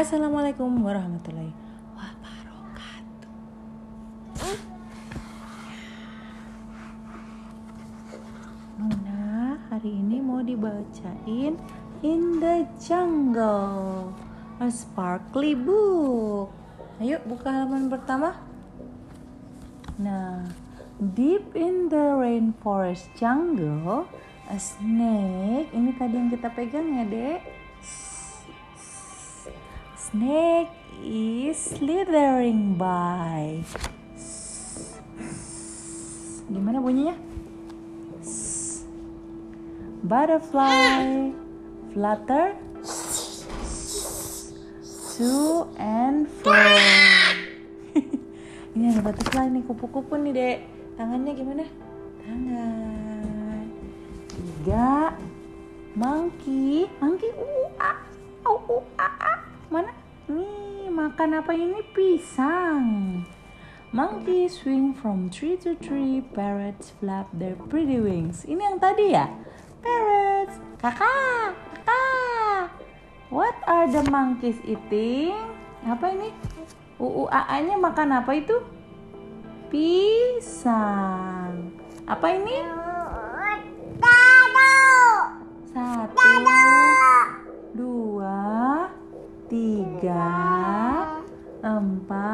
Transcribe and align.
Assalamualaikum 0.00 0.80
warahmatullahi 0.80 1.52
wabarakatuh. 1.92 3.28
Nuna 8.80 9.60
hari 9.68 9.92
ini 9.92 10.24
mau 10.24 10.40
dibacain 10.40 11.60
In 12.00 12.40
the 12.40 12.64
Jungle, 12.80 14.16
a 14.56 14.72
sparkly 14.72 15.52
book. 15.52 16.48
Ayo 16.96 17.20
buka 17.28 17.52
halaman 17.52 17.92
pertama. 17.92 18.40
Nah, 20.00 20.48
deep 20.96 21.52
in 21.52 21.92
the 21.92 22.16
rainforest 22.16 23.12
jungle, 23.20 24.08
a 24.48 24.56
snake. 24.56 25.68
Ini 25.76 25.92
tadi 26.00 26.16
yang 26.16 26.32
kita 26.32 26.48
pegang 26.56 26.88
ya, 26.88 27.04
Dek. 27.04 27.59
Snake 30.10 30.74
is 31.06 31.54
slithering 31.54 32.74
by. 32.74 33.62
Gimana 36.50 36.82
bunyinya? 36.82 37.14
Butterfly 40.02 41.30
flutter 41.94 42.58
to 45.14 45.70
and 45.78 46.26
fro. 46.42 46.58
Ini 48.74 48.90
ada 48.90 49.06
butterfly 49.06 49.46
nih 49.46 49.62
kupu-kupu 49.62 50.18
nih 50.18 50.34
dek. 50.34 50.58
Tangannya 50.98 51.32
gimana? 51.38 51.64
Tangan. 52.26 53.62
Tiga. 54.26 55.14
Monkey. 55.94 56.90
Monkey. 56.98 57.30
Uh, 57.30 57.59
makan 61.20 61.36
apa 61.36 61.52
ini? 61.52 61.84
Pisang. 61.92 63.20
Monkey 63.92 64.48
swing 64.48 64.96
from 64.96 65.28
tree 65.28 65.52
to 65.52 65.76
tree. 65.76 66.24
Parrots 66.32 66.96
flap 66.96 67.28
their 67.36 67.60
pretty 67.68 68.00
wings. 68.00 68.48
Ini 68.48 68.56
yang 68.56 68.80
tadi 68.80 69.12
ya? 69.12 69.28
Parrots. 69.84 70.56
Kakak. 70.80 71.52
Kakak. 71.84 72.72
What 73.28 73.52
are 73.68 73.84
the 73.92 74.00
monkeys 74.08 74.56
eating? 74.64 75.36
Apa 75.84 76.08
ini? 76.08 76.32
UUAA-nya 76.96 77.76
makan 77.76 78.16
apa 78.16 78.40
itu? 78.40 78.56
Pisang. 79.68 81.52
Apa 82.08 82.32
ini? 82.32 82.64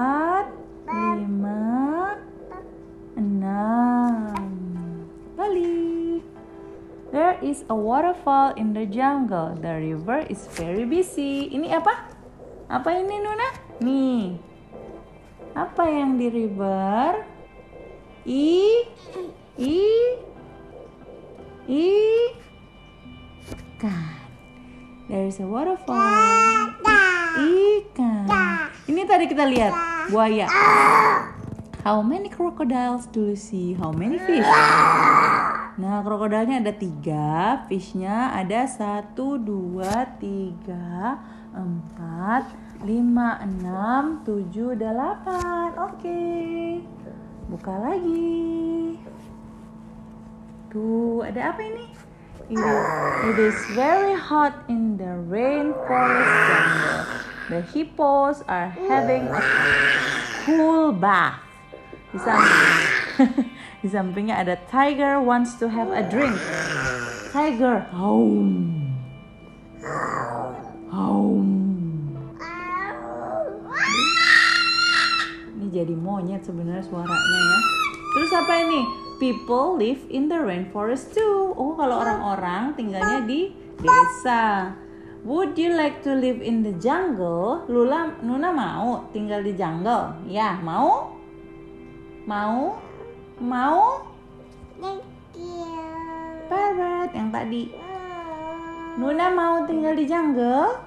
Empat, 0.00 0.48
lima, 1.20 2.16
enam. 3.20 4.32
Balik. 5.36 6.24
There 7.12 7.36
is 7.44 7.68
a 7.68 7.76
waterfall 7.76 8.56
in 8.56 8.72
the 8.72 8.88
jungle. 8.88 9.52
The 9.60 9.76
river 9.92 10.24
is 10.32 10.48
very 10.56 10.88
busy. 10.88 11.52
Ini 11.52 11.76
apa? 11.76 12.16
Apa 12.72 12.96
ini 12.96 13.20
Nuna? 13.20 13.48
Nih. 13.84 14.40
Apa 15.52 15.84
yang 15.84 16.16
di 16.16 16.32
river? 16.32 17.20
I 18.24 18.88
I 19.60 19.84
I 21.68 21.92
ikan. 23.52 24.16
There 25.12 25.28
is 25.28 25.36
a 25.42 25.46
waterfall. 25.50 26.72
Ikan. 27.36 28.24
Ini 28.88 29.02
tadi 29.04 29.28
kita 29.28 29.44
lihat 29.44 29.89
buaya. 30.10 30.46
How 31.80 32.02
many 32.04 32.28
crocodiles 32.28 33.08
do 33.08 33.32
you 33.32 33.38
see? 33.38 33.72
How 33.72 33.88
many 33.94 34.20
fish? 34.20 34.44
Nah, 35.80 36.04
krokodilnya 36.04 36.60
ada 36.60 36.76
tiga, 36.76 37.64
fishnya 37.64 38.36
ada 38.36 38.68
satu, 38.68 39.40
dua, 39.40 40.12
tiga, 40.20 41.16
empat, 41.56 42.52
lima, 42.84 43.40
enam, 43.40 44.20
tujuh, 44.28 44.76
delapan. 44.76 45.72
Oke, 45.80 46.84
buka 47.48 47.72
lagi. 47.80 49.00
Tuh, 50.68 51.24
ada 51.24 51.56
apa 51.56 51.64
ini? 51.64 51.86
It 52.50 52.58
is, 52.58 52.82
it 53.24 53.36
is 53.38 53.58
very 53.78 54.12
hot 54.18 54.52
in 54.68 55.00
the 55.00 55.16
rainforest. 55.32 56.59
The 57.50 57.66
hippos 57.74 58.46
are 58.46 58.70
having 58.86 59.26
a 59.26 59.42
cool 60.46 60.94
bath. 60.94 61.42
Di 62.14 62.18
samping, 62.22 62.62
di 63.82 63.88
sampingnya 63.90 64.38
ada 64.38 64.54
tiger 64.70 65.18
wants 65.18 65.58
to 65.58 65.66
have 65.66 65.90
a 65.90 66.06
drink. 66.06 66.38
Tiger, 67.34 67.90
home, 67.90 68.94
home. 70.94 71.50
Ini 75.58 75.66
jadi 75.74 75.94
monyet 75.98 76.46
sebenarnya 76.46 76.86
suaranya 76.86 77.38
ya. 77.50 77.58
Terus 78.14 78.30
apa 78.38 78.54
ini? 78.62 78.80
People 79.18 79.74
live 79.74 80.06
in 80.06 80.30
the 80.30 80.38
rainforest 80.38 81.18
too. 81.18 81.50
Oh, 81.58 81.74
kalau 81.74 81.98
orang-orang 81.98 82.78
tinggalnya 82.78 83.26
di 83.26 83.50
desa. 83.82 84.70
Would 85.20 85.58
you 85.60 85.76
like 85.76 86.00
to 86.08 86.16
live 86.16 86.40
in 86.40 86.64
the 86.64 86.72
jungle? 86.80 87.68
Lula, 87.68 88.16
Nuna 88.24 88.48
mau 88.48 89.04
tinggal 89.12 89.44
di 89.44 89.52
jungle? 89.52 90.16
Ya, 90.24 90.56
mau? 90.64 91.12
Mau? 92.24 92.80
Mau? 93.36 93.80
Parrot 96.48 97.12
yang 97.12 97.28
tadi. 97.28 97.68
Nuna 98.96 99.28
mau 99.28 99.68
tinggal 99.68 99.92
di 99.92 100.08
jungle? 100.08 100.80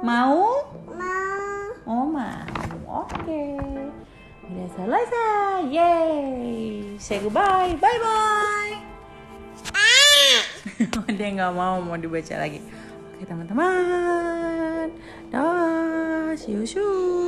Mau? 0.00 0.64
Oh 1.88 2.04
mau. 2.04 3.04
Oke. 3.04 3.56
Udah 4.48 4.68
selesai. 4.76 5.60
Yay. 5.72 6.96
Say 6.96 7.20
goodbye. 7.20 7.72
Bye 7.76 7.98
bye. 8.00 8.67
Dia 11.18 11.34
nggak 11.34 11.50
mau 11.50 11.82
mau 11.82 11.98
dibaca 11.98 12.38
lagi. 12.38 12.62
Oke 13.18 13.26
teman-teman. 13.26 14.86
Dah. 15.34 16.30
See 16.38 16.54
you 16.54 16.62
soon. 16.62 17.27